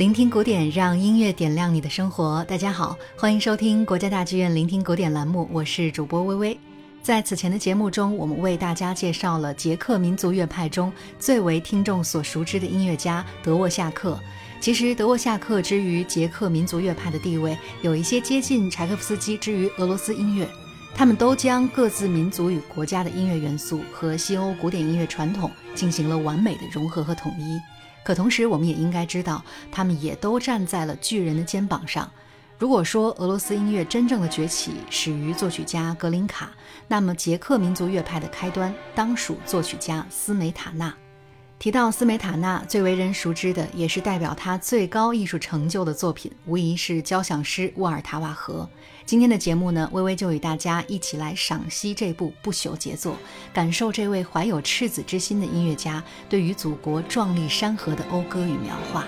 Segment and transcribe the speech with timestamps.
[0.00, 2.42] 聆听古典，让音乐点亮你的生活。
[2.44, 6.58] 大家好，欢迎收听国家大剧院聆听古典栏目，我是主播微微。
[7.02, 14.18] 在此前的节目中，我们为大家介绍了捷克民族乐派中最为听众所熟知的音乐家德沃夏克。
[14.58, 20.48] 其实，德沃夏克之于捷克民族乐派的地位，有一些接近柴可夫斯基之于俄罗斯音乐。
[20.94, 27.58] 他们都将各自民族与国家的音乐元素和西欧古典音乐传统进行了完美的融合和统一。
[28.04, 32.10] 可同时，我们也应该知道，他们也都站在了巨人的肩膀上。
[32.58, 36.50] 如果说俄罗斯音乐真正的崛起始于作曲家格林卡，
[36.86, 40.94] 那么捷克民族乐派的开端当属作曲家斯梅塔纳。
[41.58, 48.68] 提到斯梅塔纳，最为人熟知的也是代表他最高艺术成就的作品，无疑是交响诗《沃尔塔瓦河》。
[49.10, 53.16] 今天的节目呢，微微就与大家一起来赏析这部不朽杰作，
[53.52, 59.04] 感受这位怀有赤子之心的音乐家对于祖国壮丽山河的讴歌与描画。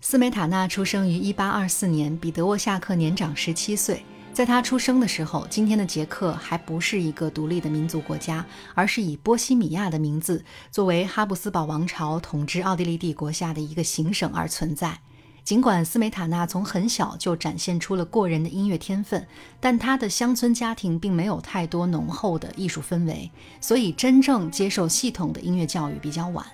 [0.00, 4.04] 斯梅塔纳出生于1824年，比德沃夏克年长17岁。
[4.32, 15.00] 在他出生的时候，今天的捷克还不是一个独立的民族国家，而是以波西米亚的名字作为哈布斯堡王朝统治奥地利帝国下的一个行省而存在。
[15.46, 19.24] 尽管斯梅塔纳从很小就展现出了过人的音乐天分，
[19.60, 23.30] 但他的乡村家庭并没有太多浓厚的艺术氛围，
[23.60, 26.44] 所以真正接受系统的音乐教育比较晚。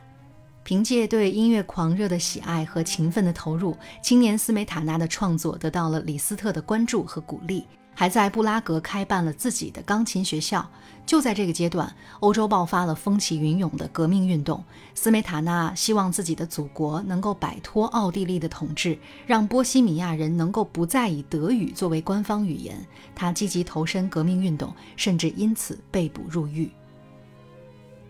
[0.62, 7.64] 凭借对音乐狂热的喜爱和勤奋的投入，青年斯梅塔纳的创作得到了李斯特的关注和鼓励，
[8.02, 10.68] 还在布拉格开办了自己的钢琴学校。
[11.06, 14.64] 就在这个阶段，欧洲爆发了风起云涌的革命运动。
[14.92, 22.76] 斯梅塔纳希望自己的祖国能够摆脱奥地利的统治，让波西米亚人能够不再以德语作为官方语言。
[23.14, 26.68] 他积极投身革命运动，甚至因此被捕入狱。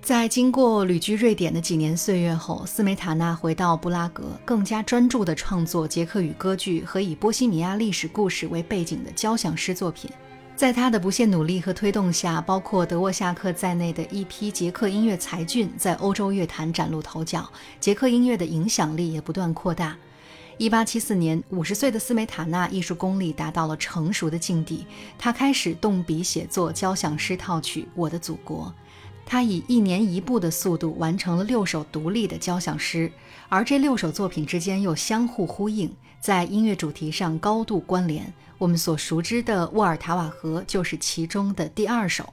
[0.02, 10.10] 在经过旅居瑞典的几年岁月后，斯梅塔纳回到布拉格，更加专注地创作捷克语歌剧和以波西米亚历史故事为背景的交响诗作品。
[10.56, 19.96] 在他的不懈努力和推动下，包括德沃夏克在内的一批捷克音乐才俊在欧洲乐坛崭露头角，捷克音乐的影响力也不断扩大。
[20.58, 24.84] 1874年，五十岁的斯梅塔纳艺术功力达到了成熟的境地，
[25.16, 28.66] 他开始动笔写作交响诗套曲《我的祖国》。
[29.24, 33.10] 他以一年一部的速度完成了六首独立的交响诗，
[33.48, 38.32] 而这六首作品之间又相互呼应，在音乐主题上高度关联。
[38.58, 42.32] 我们所熟知的《沃尔塔瓦河》就是其中的第二首。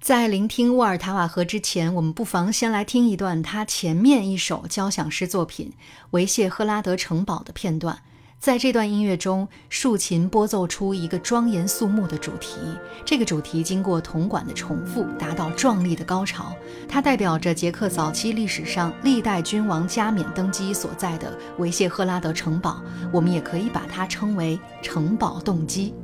[0.00, 5.72] 在聆听《沃尔塔瓦河》之前，我们不妨先来听一段他前面一首交响诗作品
[6.10, 8.02] 《维谢赫拉德城堡》的片段。
[8.42, 12.58] 在这段音乐中，竖琴拨奏出一个庄严肃穆的主题。
[13.04, 16.52] 这个主题经过铜管的重复，达到壮丽的高潮。
[16.88, 22.82] 它代表着捷克早期历史上历代君王加冕登基所在的维谢赫拉德城堡。
[23.12, 25.94] 我们也可以把它称为城堡动机。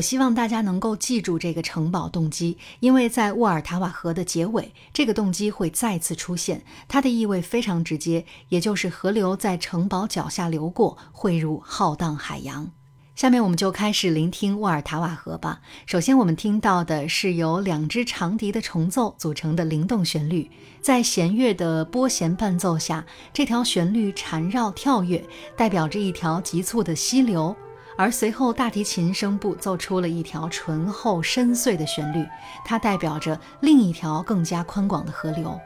[0.00, 6.62] 我希望大家能够记住这个城堡动机，因为在沃尔塔瓦河的结尾，这个动机会再次出现。
[6.88, 12.70] 它的意味非常直接，也就是河流在城堡脚下流过，汇入浩荡海洋。
[13.14, 15.60] 下面我们就开始聆听沃尔塔瓦河吧。
[15.84, 20.50] 首先，我们听到的是由两只长笛的重奏组成的灵动旋律，
[20.80, 23.04] 在弦乐的拨弦伴奏下，
[23.34, 25.22] 这条旋律缠绕跳跃，
[25.58, 27.54] 代表着一条急促的溪流。
[27.96, 32.26] 而随后，大提琴声部奏出了一条醇厚深邃的旋律，
[32.64, 35.58] 它代表着另一条更加宽广的河流。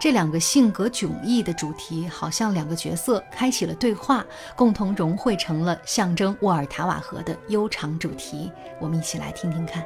[0.00, 4.24] 这两个性格迥异的主题，好像两个角色开启了对话，
[4.56, 8.50] 共同融汇成了象征沃尔塔瓦河的悠长主题。
[8.80, 9.84] 我们一起来听听看。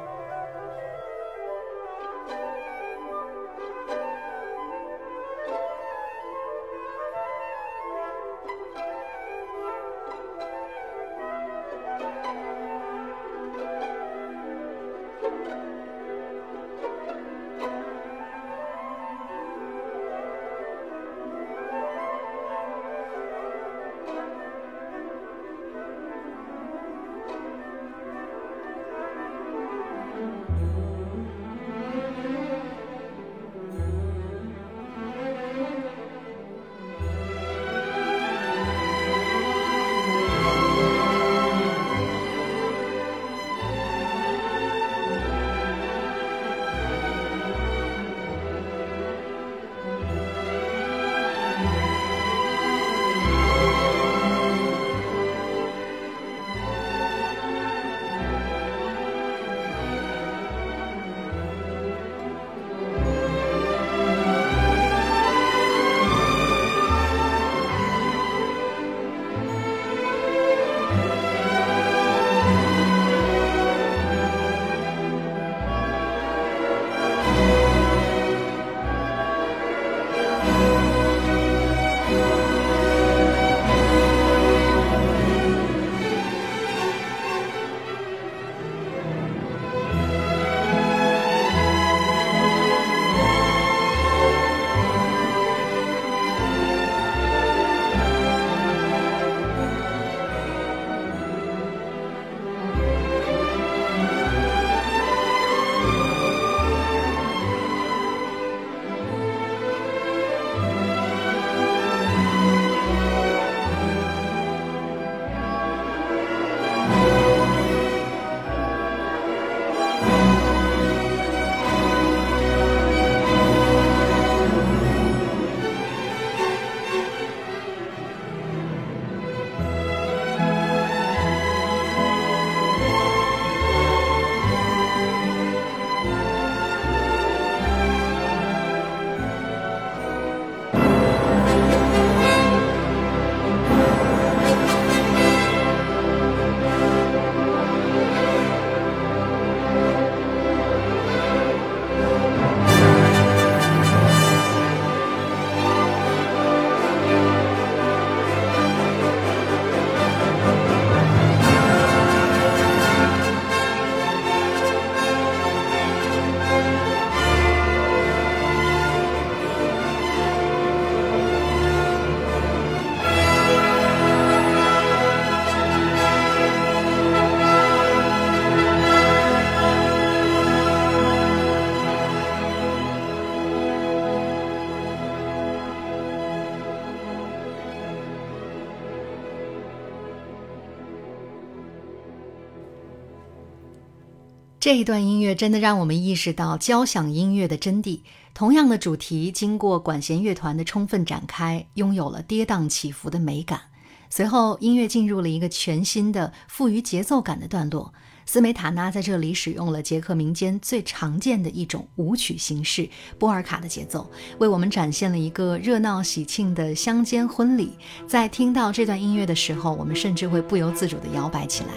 [194.67, 198.01] 这一段音乐真的让我们意识到交响音乐的真谛。
[198.33, 203.61] 同样的主题，经过管弦乐团的充分展开，拥有了跌宕起伏的美感。
[204.09, 207.93] 随后，音乐进入了一个全新的、富于节奏感的段落。
[208.25, 217.71] 斯梅塔纳在这里使用了捷克民间最常见的一种舞曲形式——波尔卡的节奏，为我们展现了一个热闹喜庆的乡间婚礼。
[218.05, 221.69] 在听到这段音乐的时候，我们甚至会不由自主地摇摆起来。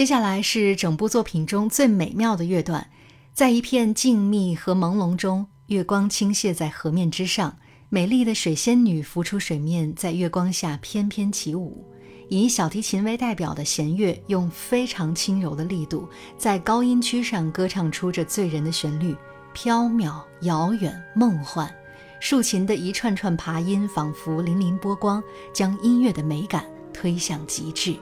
[0.00, 2.88] 接下来是整部作品中最美妙的乐段，
[3.34, 7.54] 在一片静谧和朦胧中，月光倾泻在河面之上，
[7.90, 11.84] 美丽的水仙女浮出水面，在月光下翩翩起舞。
[12.30, 19.14] 以小提琴为代表的弦乐，用非常轻柔的力度，在高音区上歌唱出这醉人的旋律，
[19.52, 21.70] 飘渺、遥远、梦幻。
[22.20, 27.94] 竖琴的一串串爬音，仿佛粼粼波光，将音乐的美感推向极致。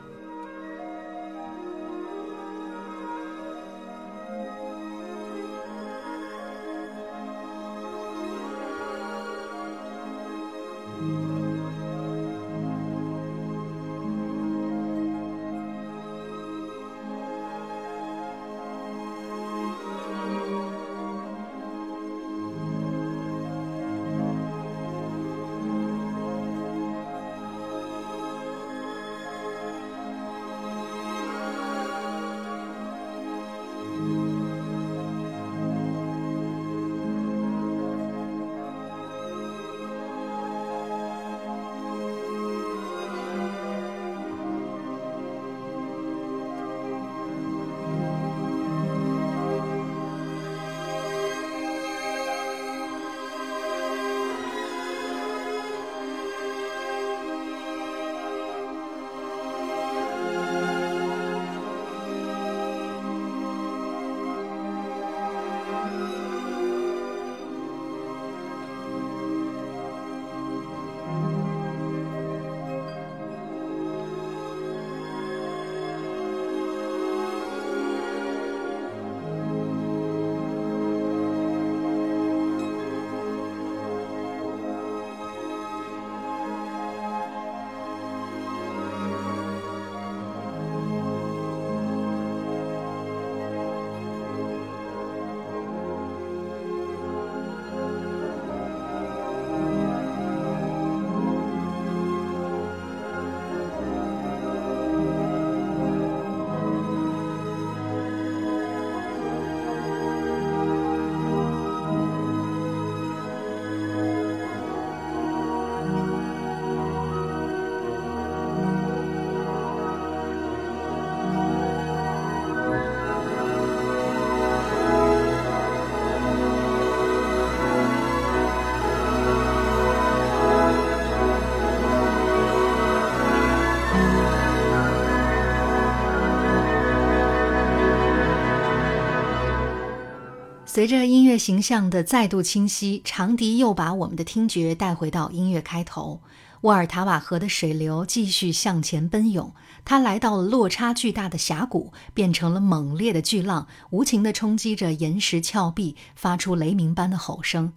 [140.70, 146.20] 随着音乐形象的再度清晰，长笛又把我们的听觉带回到音乐开头。
[146.60, 149.54] 沃尔塔瓦河的水流继续向前奔涌，
[149.86, 157.72] 它来到了落差巨大的峡谷，变成了猛烈的巨浪，无情地冲击着岩石峭壁，发出雷鸣般的吼声。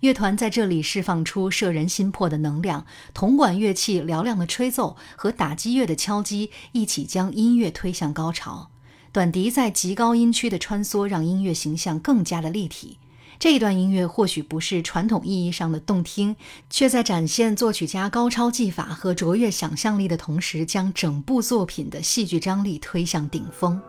[0.00, 2.84] 乐团在这里释放出摄人心魄的能量，
[3.14, 8.70] 铜管乐器嘹亮的吹奏和打击乐的敲击一起将音乐推向高潮。
[9.14, 12.98] 短笛在极高音区的穿梭，让音乐形象更加的立体。
[13.38, 16.34] 这一段音乐或许不是传统意义上的动听，
[16.68, 23.80] 却在展现作曲家高超技法和卓越想象力的同时，将整部作品的戏剧张力推向顶峰。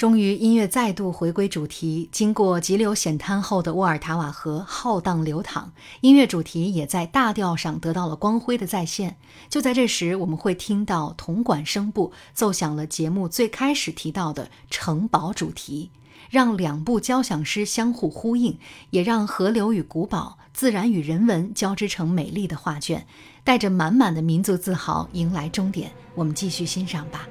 [0.00, 2.08] 终于，音乐再度回归主题。
[2.10, 9.18] 经过急流险滩后的沃尔塔瓦河浩荡流淌，音乐主题也在大调上得到了光辉的再现。
[9.50, 15.90] 就在这时，我们会听到铜管声部奏响了节目最开始提到的城堡主题，
[16.30, 23.06] 让两部交响诗相互呼应，也让河流与古堡、自然与人文交织成美丽的画卷，
[23.44, 25.92] 带着满满的民族自豪迎来终点。
[26.14, 27.28] 我们继续欣赏吧。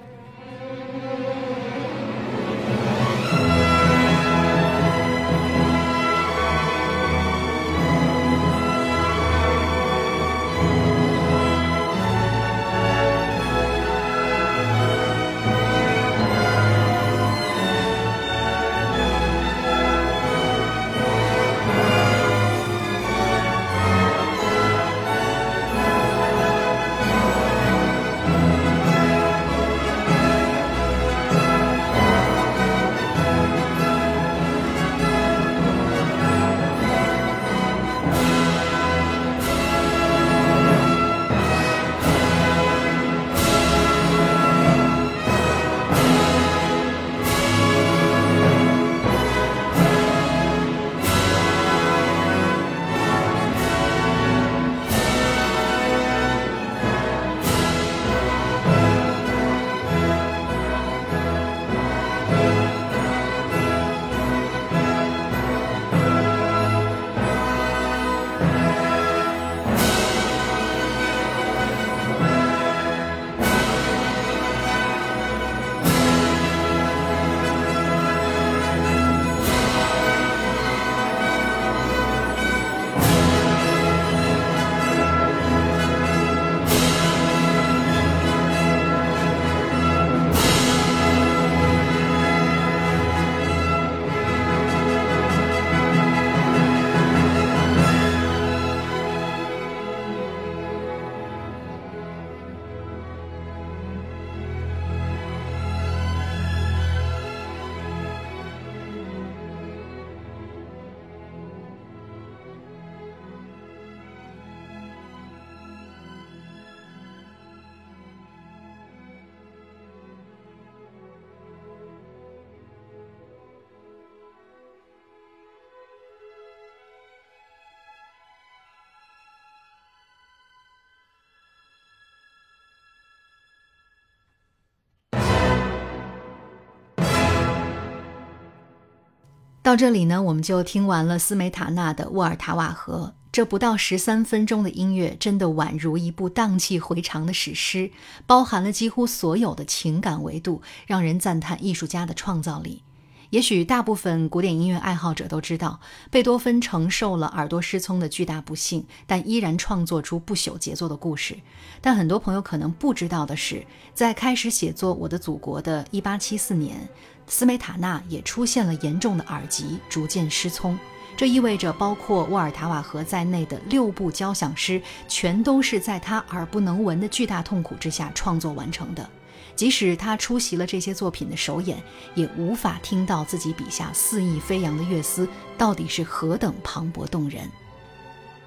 [139.70, 143.14] 到这里呢，我们就听完了斯梅塔纳的《沃尔塔瓦河》。
[143.32, 147.92] 这不到十三分钟的音乐，真的宛如一部荡气回肠的史诗，
[148.26, 152.82] 包含了几乎所有的情感维度，让人赞叹艺术家的创造力。
[153.30, 155.80] 也许大部分古典音乐爱好者都知道，
[156.10, 161.38] 贝多芬承受了耳朵失聪的巨大不幸，但依然创作出不朽杰作的故事。
[161.80, 166.90] 但很多朋友可能不知道的是，在开始写作《我的祖国》的一八七四年，
[167.30, 170.78] 斯梅塔纳也出现了严重的耳疾，逐渐失聪。
[171.16, 179.08] 这意味着，包括沃尔塔瓦河在内的六部交响诗，全都是在他耳不能闻的巨大痛苦之下创作完成的。
[179.56, 181.78] 即使他出席了这些作品的首演，
[182.16, 187.50] 也无法听到自己笔下肆意飞扬的乐思到底是何等磅礴动人。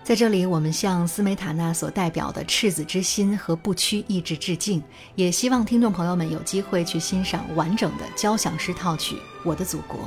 [0.05, 4.83] 在这里，我们向斯梅塔纳所代表的赤子之心和不屈意志致敬，
[5.15, 10.01] 也希望听众朋友们有机会去欣赏完整的交响诗套曲《我的祖国》。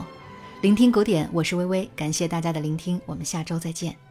[0.62, 4.05] 聆听古典，我是微微，感谢大家的聆听，我们下周再见。